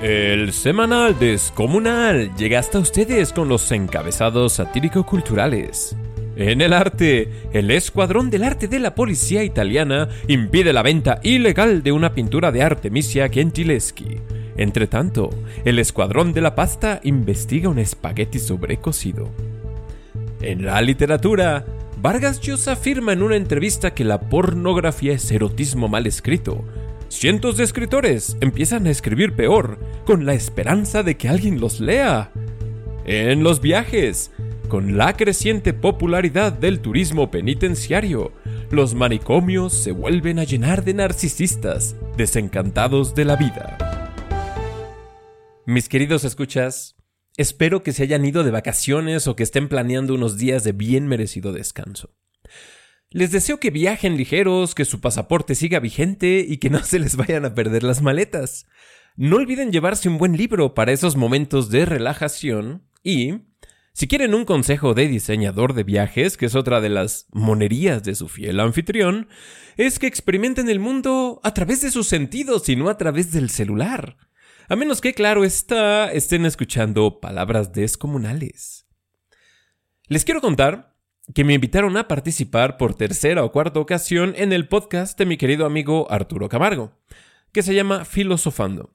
[0.00, 5.94] El semanal descomunal llega hasta ustedes con los encabezados satírico-culturales.
[6.36, 11.82] En el arte, el Escuadrón del Arte de la Policía Italiana impide la venta ilegal
[11.82, 14.22] de una pintura de Artemisia Gentileschi.
[14.56, 15.28] Entre tanto,
[15.66, 19.28] el Escuadrón de la Pasta investiga un espagueti sobrecocido.
[20.40, 21.66] En la literatura,
[22.00, 26.64] Vargas Llosa afirma en una entrevista que la pornografía es erotismo mal escrito,
[27.10, 32.30] Cientos de escritores empiezan a escribir peor, con la esperanza de que alguien los lea.
[33.04, 34.30] En los viajes,
[34.68, 38.32] con la creciente popularidad del turismo penitenciario,
[38.70, 44.14] los manicomios se vuelven a llenar de narcisistas, desencantados de la vida.
[45.66, 46.94] Mis queridos escuchas,
[47.36, 51.08] espero que se hayan ido de vacaciones o que estén planeando unos días de bien
[51.08, 52.14] merecido descanso.
[53.12, 57.16] Les deseo que viajen ligeros, que su pasaporte siga vigente y que no se les
[57.16, 58.66] vayan a perder las maletas.
[59.16, 63.40] No olviden llevarse un buen libro para esos momentos de relajación y,
[63.92, 68.14] si quieren un consejo de diseñador de viajes, que es otra de las monerías de
[68.14, 69.28] su fiel anfitrión,
[69.76, 73.50] es que experimenten el mundo a través de sus sentidos y no a través del
[73.50, 74.16] celular.
[74.68, 78.86] A menos que, claro está, estén escuchando palabras descomunales.
[80.06, 80.89] Les quiero contar
[81.34, 85.36] que me invitaron a participar por tercera o cuarta ocasión en el podcast de mi
[85.36, 86.92] querido amigo Arturo Camargo,
[87.52, 88.94] que se llama Filosofando.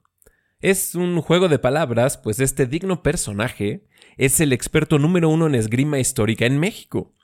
[0.60, 5.54] Es un juego de palabras, pues este digno personaje es el experto número uno en
[5.54, 7.14] esgrima histórica en México.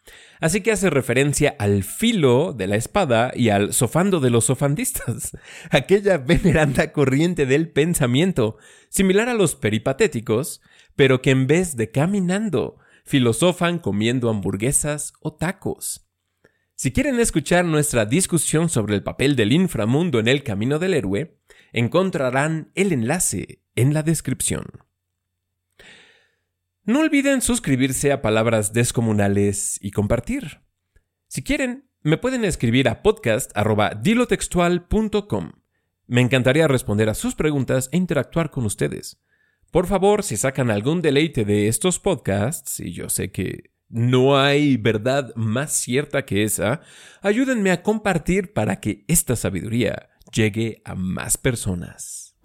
[0.40, 5.36] Así que hace referencia al filo de la espada y al sofando de los sofandistas,
[5.70, 8.56] aquella veneranda corriente del pensamiento,
[8.88, 10.60] similar a los peripatéticos,
[10.96, 16.08] pero que en vez de caminando, filosofan comiendo hamburguesas o tacos.
[16.74, 21.38] Si quieren escuchar nuestra discusión sobre el papel del inframundo en el camino del héroe,
[21.72, 24.64] encontrarán el enlace en la descripción.
[26.84, 30.62] No olviden suscribirse a Palabras Descomunales y compartir.
[31.28, 35.52] Si quieren, me pueden escribir a podcast.dilotextual.com.
[36.08, 39.22] Me encantaría responder a sus preguntas e interactuar con ustedes.
[39.72, 44.76] Por favor, si sacan algún deleite de estos podcasts, y yo sé que no hay
[44.76, 46.82] verdad más cierta que esa,
[47.22, 52.36] ayúdenme a compartir para que esta sabiduría llegue a más personas.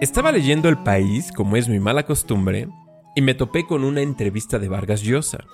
[0.00, 2.68] Estaba leyendo El País, como es mi mala costumbre,
[3.16, 5.44] y me topé con una entrevista de Vargas Llosa.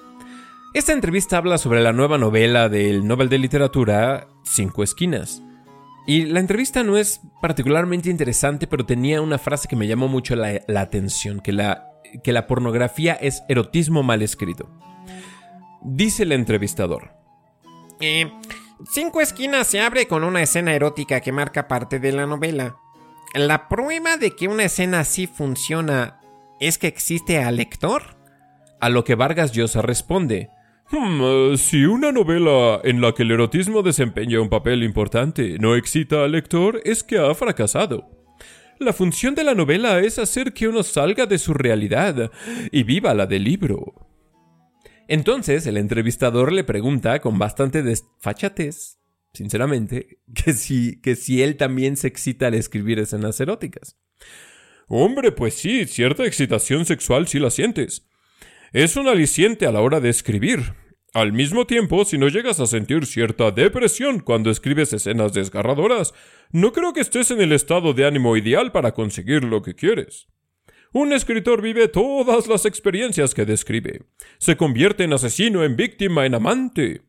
[0.77, 5.43] Esta entrevista habla sobre la nueva novela del Nobel de Literatura, Cinco Esquinas.
[6.07, 10.37] Y la entrevista no es particularmente interesante, pero tenía una frase que me llamó mucho
[10.37, 11.89] la, atención, que la,
[12.23, 14.69] que la pornografía es erotismo mal escrito.
[15.81, 17.15] Dice el entrevistador.
[17.99, 18.31] Eh,
[18.93, 22.77] Cinco Esquinas se abre con una escena erótica que marca parte de la novela.
[23.33, 26.21] ¿La prueba de que una escena así funciona
[26.61, 28.19] es que existe al lector?
[28.79, 30.51] A lo que Vargas Llosa responde.
[30.89, 35.75] Hmm, eh, si una novela en la que el erotismo desempeña un papel importante no
[35.75, 38.09] excita al lector, es que ha fracasado.
[38.79, 42.31] La función de la novela es hacer que uno salga de su realidad
[42.71, 43.95] y viva la del libro.
[45.09, 48.99] Entonces el entrevistador le pregunta con bastante desfachatez,
[49.33, 53.99] sinceramente, que si, que si él también se excita al escribir escenas eróticas.
[54.87, 58.07] Hombre, pues sí, cierta excitación sexual sí la sientes
[58.73, 60.75] es un aliciente a la hora de escribir.
[61.15, 66.13] Al mismo tiempo, si no llegas a sentir cierta depresión cuando escribes escenas desgarradoras,
[66.53, 70.29] no creo que estés en el estado de ánimo ideal para conseguir lo que quieres.
[70.93, 74.03] Un escritor vive todas las experiencias que describe.
[74.39, 77.03] Se convierte en asesino, en víctima, en amante.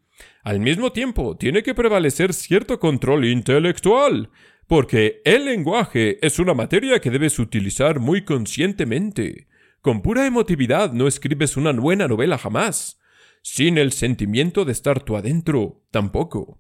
[0.44, 4.30] Al mismo tiempo, tiene que prevalecer cierto control intelectual,
[4.68, 9.48] porque el lenguaje es una materia que debes utilizar muy conscientemente.
[9.82, 13.00] Con pura emotividad no escribes una buena novela jamás.
[13.42, 16.60] Sin el sentimiento de estar tú adentro, tampoco.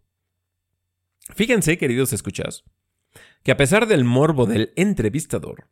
[1.35, 2.63] Fíjense, queridos escuchas,
[3.43, 5.67] que a pesar del morbo del entrevistador,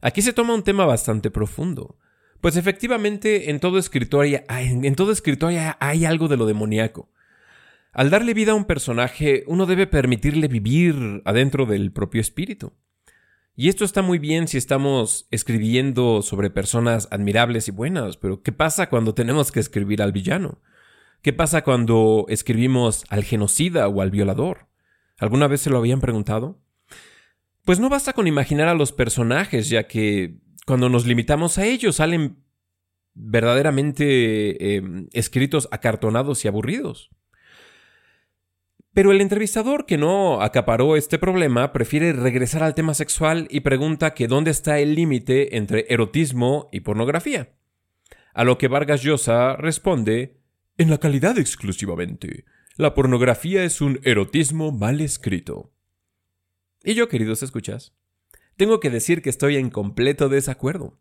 [0.00, 1.98] aquí se toma un tema bastante profundo.
[2.40, 7.10] Pues efectivamente en todo escritor hay, en todo escritor hay algo de lo demoníaco.
[7.92, 12.72] Al darle vida a un personaje, uno debe permitirle vivir adentro del propio espíritu.
[13.60, 18.52] Y esto está muy bien si estamos escribiendo sobre personas admirables y buenas, pero ¿qué
[18.52, 20.62] pasa cuando tenemos que escribir al villano?
[21.20, 24.68] ¿Qué pasa cuando escribimos al genocida o al violador?
[25.18, 26.58] ¿Alguna vez se lo habían preguntado?
[27.66, 31.96] Pues no basta con imaginar a los personajes, ya que cuando nos limitamos a ellos
[31.96, 32.42] salen
[33.12, 37.10] verdaderamente em, escritos acartonados y aburridos.
[38.92, 44.14] Pero el entrevistador que no acaparó este problema prefiere regresar al tema sexual y pregunta
[44.14, 47.52] que dónde está el límite entre erotismo y pornografía.
[48.34, 50.40] A lo que Vargas Llosa responde,
[50.76, 52.44] en la calidad exclusivamente.
[52.76, 55.72] La pornografía es un erotismo mal escrito.
[56.82, 57.92] Y yo, queridos escuchas,
[58.56, 60.98] tengo que decir que estoy en completo desacuerdo.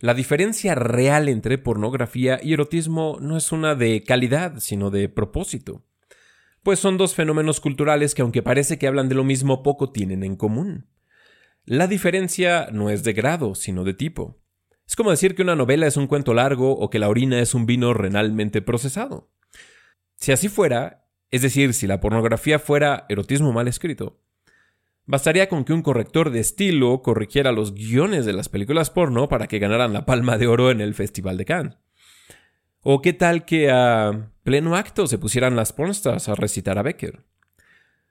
[0.00, 5.85] La diferencia real entre pornografía y erotismo no es una de calidad, sino de propósito
[6.66, 10.24] pues son dos fenómenos culturales que aunque parece que hablan de lo mismo, poco tienen
[10.24, 10.88] en común.
[11.64, 14.42] La diferencia no es de grado, sino de tipo.
[14.84, 17.54] Es como decir que una novela es un cuento largo o que la orina es
[17.54, 19.30] un vino renalmente procesado.
[20.16, 24.20] Si así fuera, es decir, si la pornografía fuera erotismo mal escrito,
[25.04, 29.46] bastaría con que un corrector de estilo corrigiera los guiones de las películas porno para
[29.46, 31.78] que ganaran la palma de oro en el Festival de Cannes.
[32.80, 37.24] ¿O qué tal que a pleno acto se pusieran las pornstars a recitar a Becker?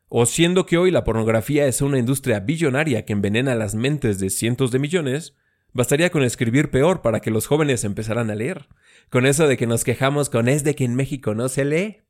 [0.10, 4.30] O siendo que hoy la pornografía es una industria billonaria que envenena las mentes de
[4.30, 5.34] cientos de millones,
[5.72, 8.68] bastaría con escribir peor para que los jóvenes empezaran a leer.
[9.10, 12.02] Con eso de que nos quejamos con es de que en México no se lee.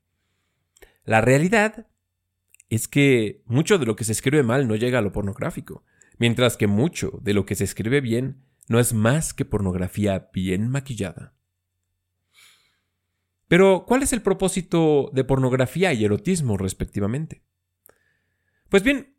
[1.04, 1.86] La realidad
[2.72, 5.84] es que mucho de lo que se escribe mal no llega a lo pornográfico,
[6.18, 10.68] mientras que mucho de lo que se escribe bien no es más que pornografía bien
[10.68, 11.35] maquillada.
[13.48, 17.44] Pero, ¿cuál es el propósito de pornografía y erotismo respectivamente?
[18.70, 19.16] Pues bien,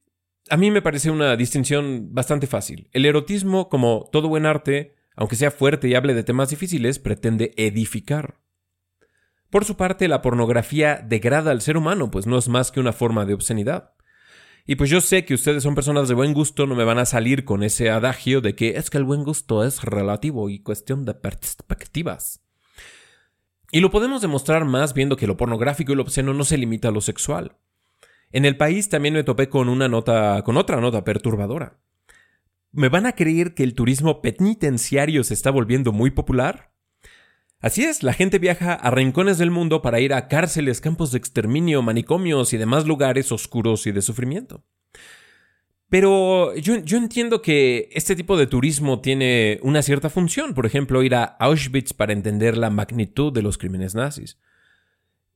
[0.51, 2.89] a mí me parece una distinción bastante fácil.
[2.93, 7.53] El erotismo, como todo buen arte, aunque sea fuerte y hable de temas difíciles, pretende
[7.57, 8.41] edificar.
[9.51, 12.93] Por su parte, la pornografía degrada al ser humano, pues no es más que una
[12.93, 13.95] forma de obscenidad.
[14.67, 17.07] Y pues yo sé que ustedes son personas de buen gusto, no me van a
[17.07, 21.05] salir con ese adagio de que es que el buen gusto es relativo y cuestión
[21.05, 22.46] de perspectivas.
[23.77, 26.89] Y lo podemos demostrar más viendo que lo pornográfico y lo obsceno no se limita
[26.89, 27.59] a lo sexual.
[28.33, 31.79] En el país también me topé con una nota, con otra nota perturbadora.
[32.73, 36.73] ¿Me van a creer que el turismo penitenciario se está volviendo muy popular?
[37.61, 41.19] Así es, la gente viaja a rincones del mundo para ir a cárceles, campos de
[41.19, 44.65] exterminio, manicomios y demás lugares oscuros y de sufrimiento.
[45.89, 51.15] Pero yo, entiendo que este tipo de turismo tiene una cierta función, por ejemplo, ir
[51.15, 54.39] a Auschwitz para entender la magnitud de los crímenes nazis.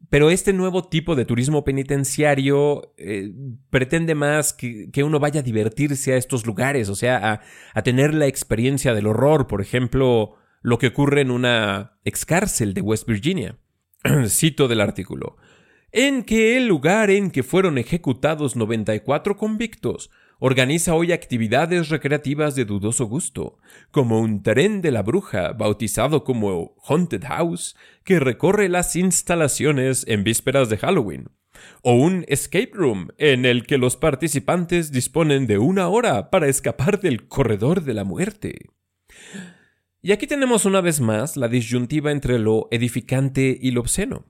[0.08, 3.32] Pero este nuevo tipo de turismo penitenciario eh,
[3.68, 7.40] pretende más que, uno vaya a divertirse a estos lugares, o sea, a,
[7.74, 12.80] a tener la experiencia del horror, por ejemplo, lo que ocurre en una excárcel de
[12.80, 13.56] West Virginia.
[14.26, 15.36] Cito del artículo.
[15.92, 22.64] En que el lugar en que fueron ejecutados 94 convictos organiza hoy actividades recreativas de
[22.64, 23.58] dudoso gusto,
[23.90, 30.24] como un tren de la bruja bautizado como Haunted House, que recorre las instalaciones en
[30.24, 31.28] vísperas de Halloween,
[31.82, 37.00] o un escape room en el que los participantes disponen de una hora para escapar
[37.00, 38.70] del corredor de la muerte.
[40.00, 44.24] Y aquí tenemos una vez más la disyuntiva entre lo edificante y lo obsceno.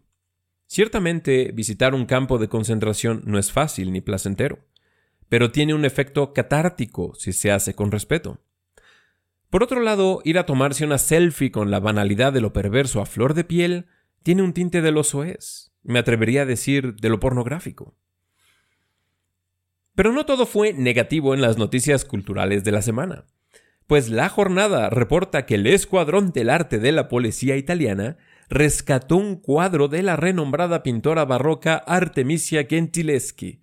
[0.66, 4.58] Ciertamente, visitar un campo de concentración no es fácil ni placentero
[5.30, 8.40] pero tiene un efecto catártico si se hace con respeto.
[9.48, 13.06] Por otro lado, ir a tomarse una selfie con la banalidad de lo perverso a
[13.06, 13.86] flor de piel
[14.24, 17.96] tiene un tinte de lo soez, me atrevería a decir de lo pornográfico.
[19.94, 23.24] Pero no todo fue negativo en las noticias culturales de la semana,
[23.86, 28.18] pues la jornada reporta que el Escuadrón del Arte de la Policía Italiana
[28.48, 33.59] rescató un cuadro de la renombrada pintora barroca Artemisia Gentileschi,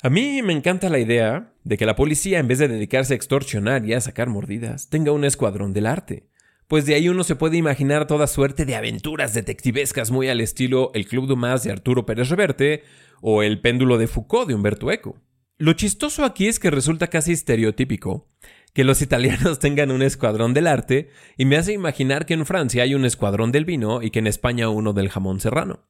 [0.00, 3.16] a mí me encanta la idea de que la policía, en vez de dedicarse a
[3.16, 6.28] extorsionar y a sacar mordidas, tenga un escuadrón del arte.
[6.68, 10.92] Pues de ahí uno se puede imaginar toda suerte de aventuras detectivescas muy al estilo
[10.94, 12.84] El Club Dumas de Arturo Pérez Reverte
[13.22, 15.16] o El Péndulo de Foucault de Humberto Eco.
[15.56, 18.28] Lo chistoso aquí es que resulta casi estereotípico
[18.74, 22.84] que los italianos tengan un escuadrón del arte y me hace imaginar que en Francia
[22.84, 25.88] hay un escuadrón del vino y que en España uno del jamón serrano.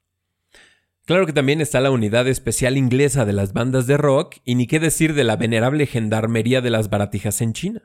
[1.08, 4.66] Claro que también está la unidad especial inglesa de las bandas de rock y ni
[4.66, 7.82] qué decir de la venerable gendarmería de las baratijas en China.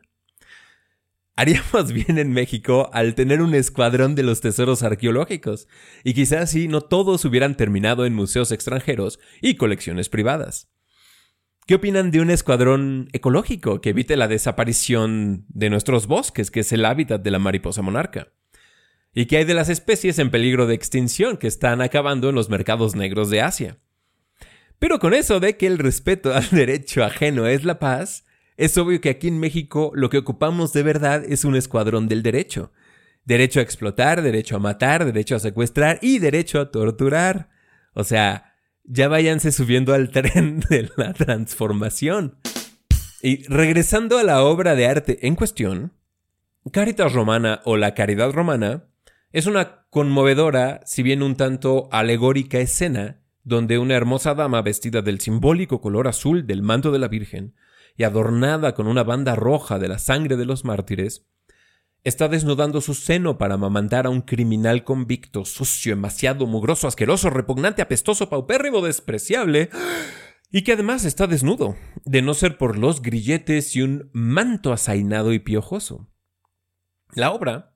[1.38, 5.70] Haríamos bien en México al tener un escuadrón de los tesoros arqueológicos,
[6.04, 10.70] y quizás así no todos hubieran terminado en museos extranjeros y colecciones privadas.
[11.66, 16.74] ¿Qué opinan de un escuadrón ecológico que evite la desaparición de nuestros bosques, que es
[16.74, 18.34] el hábitat de la mariposa monarca?
[19.14, 22.50] ¿Y qué hay de las especies en peligro de extinción que están acabando en los
[22.50, 23.78] mercados negros de Asia?
[24.80, 28.26] Pero con eso de que el respeto al derecho ajeno es la paz,
[28.58, 32.24] es obvio que aquí en México lo que ocupamos de verdad es un escuadrón del
[32.24, 32.72] derecho.
[33.24, 37.50] Derecho a explotar, derecho a matar, derecho a secuestrar y derecho a torturar.
[37.94, 42.40] O sea, ya váyanse subiendo al tren de la transformación.
[43.22, 45.94] Y regresando a la obra de arte en cuestión,
[46.72, 48.90] Caritas Romana o la Caridad Romana
[49.34, 55.20] es una conmovedora, si bien un tanto alegórica escena, donde una hermosa dama vestida del
[55.20, 57.56] simbólico color azul del manto de la Virgen
[57.98, 61.26] y adornada con una banda roja de la sangre de los mártires,
[62.04, 67.82] está desnudando su seno para amamantar a un criminal convicto, sucio, demasiado mugroso, asqueroso, repugnante,
[67.82, 69.70] apestoso, paupérrimo, despreciable,
[70.52, 71.76] y que además está desnudo,
[72.06, 76.08] de no ser por los grilletes y un manto asainado y piojoso.
[77.16, 77.73] La obra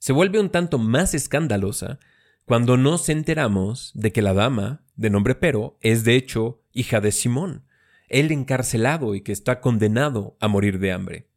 [0.00, 1.98] se vuelve un tanto más escandalosa
[2.46, 7.12] cuando nos enteramos de que la dama, de nombre Pero, es de hecho hija de
[7.12, 7.66] Simón,
[8.08, 11.28] el encarcelado y que está condenado a morir de hambre.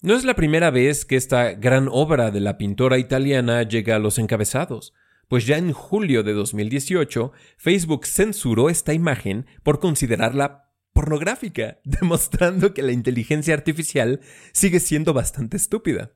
[0.00, 4.00] No es la primera vez que esta gran obra de la pintora italiana llega a
[4.00, 4.94] los encabezados,
[5.28, 12.80] pues ya en julio de 2018 Facebook censuró esta imagen por considerarla pornográfica, demostrando que
[12.80, 14.20] la inteligencia artificial
[14.52, 16.15] sigue siendo bastante estúpida.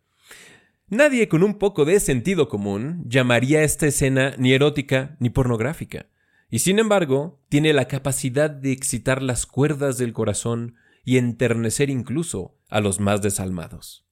[0.91, 6.07] Nadie con un poco de sentido común llamaría esta escena ni erótica ni pornográfica,
[6.51, 12.59] y sin embargo tiene la capacidad de excitar las cuerdas del corazón y enternecer incluso
[12.69, 14.05] a los más desalmados.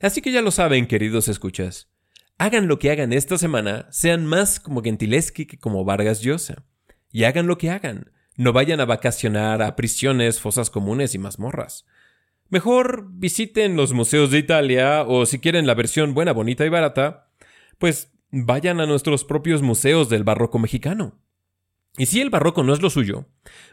[0.00, 1.88] Así que ya lo saben, queridos escuchas.
[2.36, 6.64] Hagan lo que hagan esta semana, sean más como Gentileschi que como Vargas Llosa.
[7.12, 8.10] Y hagan lo que hagan.
[8.36, 11.86] No vayan a vacacionar a prisiones, fosas comunes y mazmorras.
[12.50, 17.30] Mejor visiten los museos de Italia o si quieren la versión buena, bonita y barata,
[17.78, 21.16] pues vayan a nuestros propios museos del barroco mexicano.
[21.96, 23.26] Y si el barroco no es lo suyo,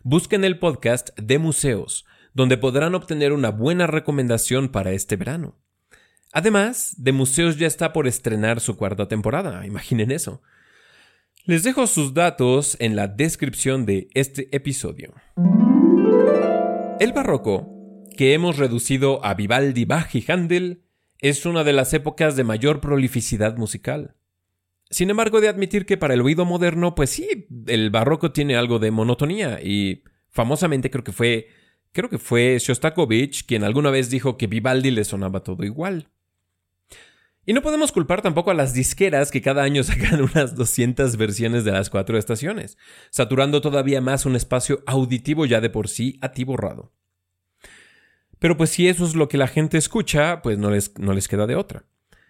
[0.03, 2.05] busquen el podcast de museos,
[2.35, 5.55] donde podrán obtener una buena recomendación para este verano.
[6.31, 10.43] Además, de museos ya está por estrenar su cuarta temporada, imaginen eso.
[11.45, 15.15] Les dejo sus datos en la descripción de este episodio.
[16.99, 17.76] El barroco,
[18.17, 20.83] que hemos reducido a Vivaldi, Bach y Handel,
[21.19, 24.15] es una de las épocas de mayor prolificidad musical.
[24.89, 28.79] Sin embargo, de admitir que para el oído moderno, pues sí, el barroco tiene algo
[28.79, 31.47] de monotonía y famosamente creo que fue
[31.91, 36.09] creo que fue Shostakovich quien alguna vez dijo que Vivaldi le sonaba todo igual.
[37.45, 41.63] Y no podemos culpar tampoco a las disqueras que cada año sacan unas 200 versiones
[41.63, 42.77] de las cuatro estaciones,
[43.09, 46.91] saturando todavía más un espacio auditivo ya de por sí atiborrado.
[48.39, 51.27] Pero pues si eso es lo que la gente escucha, pues no les, no les
[51.27, 51.85] queda de otra.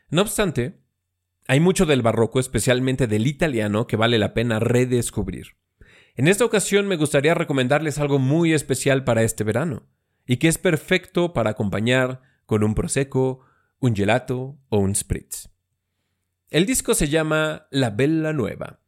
[0.09, 0.79] No obstante,
[1.47, 5.57] hay mucho del barroco, especialmente del italiano, que vale la pena redescubrir.
[6.15, 9.83] En esta ocasión me gustaría recomendarles algo muy especial para este verano,
[10.25, 13.41] y que es perfecto para acompañar con un prosecco,
[13.79, 15.49] un gelato o un spritz.
[16.49, 18.79] El disco se llama La Bella Nueva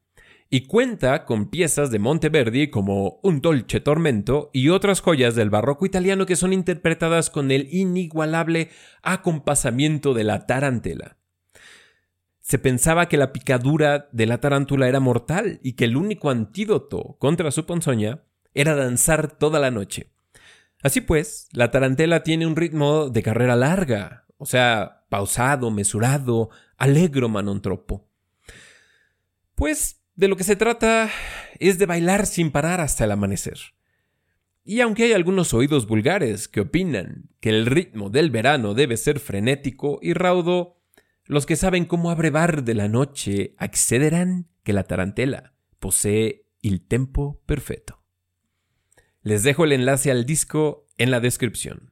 [0.50, 5.86] y cuenta con piezas de Monteverdi como Un Dolce Tormento y otras joyas del barroco
[5.86, 8.70] italiano que son interpretadas con el inigualable
[9.04, 11.18] acompasamiento de la tarantela.
[12.40, 17.16] Se pensaba que la picadura de la tarántula era mortal y que el único antídoto
[17.20, 18.24] contra su ponzoña
[18.56, 20.12] era danzar toda la noche.
[20.82, 27.30] Así pues, la tarantela tiene un ritmo de carrera larga, o sea, pausado, mesurado, alegro
[27.30, 28.10] manontropo.
[29.54, 31.10] Pues de lo que se trata
[31.60, 33.58] es de bailar sin parar hasta el amanecer.
[34.66, 39.22] Y aunque hay algunos oídos vulgares que opinan que el ritmo del verano debe ser
[39.22, 40.78] frenético y raudo,
[41.24, 47.42] los que saben cómo abrevar de la noche accederán que la tarantela posee el tempo
[47.46, 48.04] perfecto.
[49.22, 51.92] Les dejo el enlace al disco en la descripción.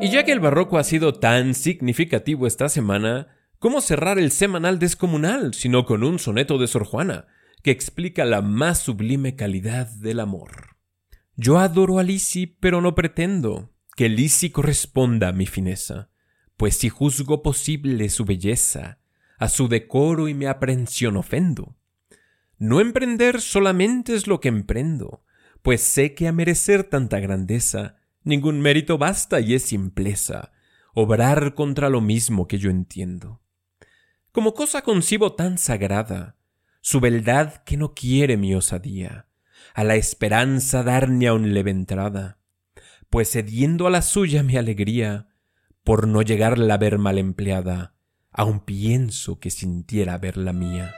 [0.00, 3.28] Y ya que el barroco ha sido tan significativo esta semana,
[3.62, 7.28] ¿cómo cerrar el semanal descomunal sino con un soneto de Sor Juana,
[7.62, 10.76] que explica la más sublime calidad del amor?
[11.36, 16.10] Yo adoro a Lisi, pero no pretendo que Lisi corresponda a mi fineza
[16.62, 19.00] pues si juzgo posible su belleza,
[19.36, 21.76] a su decoro y mi aprensión ofendo.
[22.56, 25.24] No emprender solamente es lo que emprendo,
[25.62, 30.52] pues sé que a merecer tanta grandeza ningún mérito basta y es simpleza,
[30.94, 33.41] obrar contra lo mismo que yo entiendo.
[34.32, 36.36] Como cosa concibo tan sagrada,
[36.80, 39.28] su beldad que no quiere mi osadía,
[39.74, 42.38] a la esperanza dar ni aun leve entrada,
[43.10, 45.28] pues cediendo a la suya mi alegría,
[45.84, 47.94] por no llegarla a ver mal empleada,
[48.30, 50.94] aun pienso que sintiera ver la mía.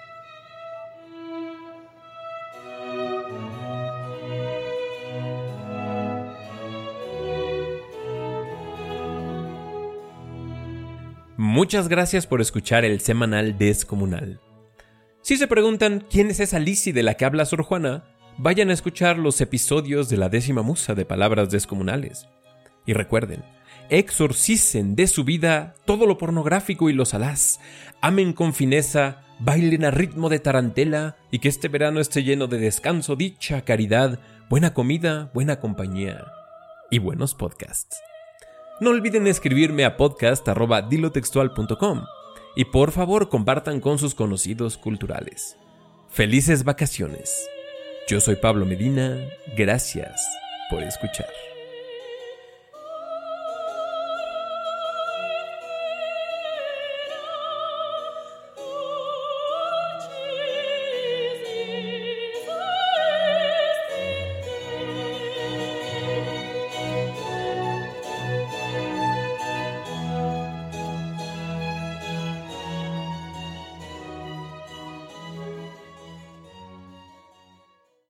[11.55, 14.41] Muchas gracias por escuchar el semanal Descomunal.
[15.23, 18.03] Si se preguntan quién es esa Lizzie de la que habla Sor Juana,
[18.39, 22.27] vayan a escuchar los episodios de la décima musa de palabras descomunales.
[22.87, 23.45] Y recuerden,
[23.89, 27.61] exorcicen de su vida todo lo pornográfico y lo salaz,
[28.01, 32.59] amen con fineza, bailen a ritmo de tarantela y que este verano esté lleno de
[32.59, 34.19] descanso, dicha, caridad,
[34.51, 36.25] buena comida, buena compañía
[36.91, 37.97] y buenos podcasts.
[38.81, 42.07] No olviden escribirme a podcast.dilotextual.com
[42.57, 45.57] y por favor compartan con sus conocidos culturales.
[46.09, 47.49] Felices vacaciones.
[48.09, 49.17] Yo soy Pablo Medina,
[49.57, 50.21] gracias
[50.71, 51.54] por escuchar.